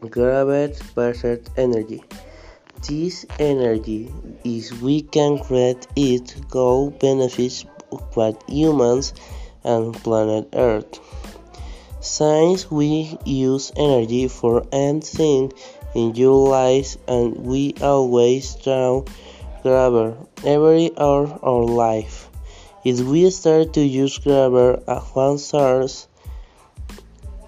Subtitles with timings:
[0.00, 2.02] gravity-based energy.
[2.86, 4.12] This energy,
[4.44, 7.64] if we can create it, could benefits
[8.14, 9.14] both humans
[9.64, 11.00] and planet Earth.
[12.00, 15.52] Since we use energy for anything
[15.94, 19.04] in your life and we always draw
[19.62, 22.30] gravity every hour of our life.
[22.84, 26.06] If we start to use gravity as one source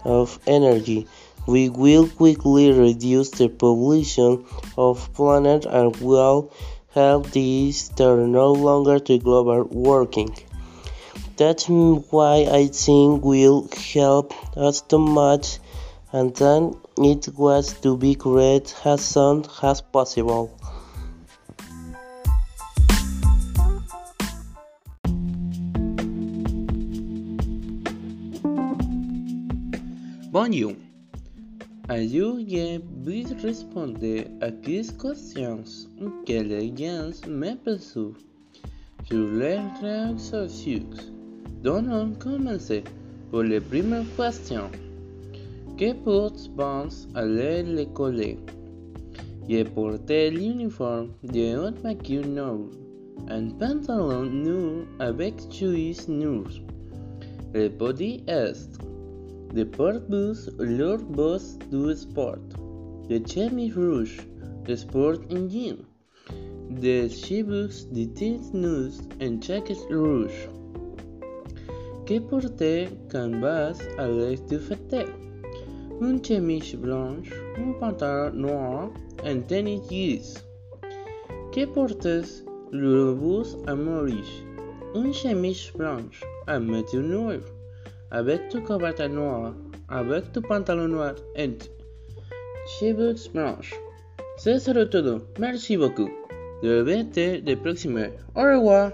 [0.05, 1.07] of energy,
[1.47, 4.45] we will quickly reduce the population
[4.77, 6.53] of planet and will
[6.95, 10.37] help this turn no longer to global working.
[11.37, 15.59] That's why I think will help us too much
[16.13, 20.57] and then it was to be great as soon as possible.
[30.33, 30.90] Bonjour.
[31.91, 33.99] Ayudez vite répondre
[34.41, 35.65] à quelques questions
[36.25, 38.15] que les gens me posent
[39.09, 40.95] sur les réseaux sociaux.
[41.65, 42.85] Donnons commencer
[43.33, 44.71] pour la première question.
[45.77, 46.49] Que portes
[47.17, 48.37] aller à l'école?
[49.49, 52.71] Je portais l'uniforme de haute maquille noir,
[53.27, 56.55] un pantalon nu avec chemise noire.
[57.53, 58.79] Le body est
[59.53, 62.51] The Portbus Lord Bus do Sport,
[63.09, 64.21] The Chemi Rouge,
[64.65, 65.85] The Sport Engine,
[66.71, 70.47] The Shibus, The Tint News, and Jacket Rouge.
[72.07, 75.07] Que portait canvas à l'aise este du fêté.
[76.01, 78.91] Une chemise blanche, un pantalon noir,
[79.25, 80.35] un tennis gris.
[81.51, 84.45] Que portait le bus à Maurice?
[84.95, 87.51] Une chemise blanche à mettre neuve.
[88.11, 89.55] Avec tu cravate noire,
[89.89, 91.51] avec tu pantalon noir et
[92.79, 93.75] cheveux blanches.
[94.39, 95.21] Ce sera todo.
[95.39, 96.09] Merci beaucoup.
[96.63, 98.09] De verte de próxima.
[98.35, 98.93] Au revoir.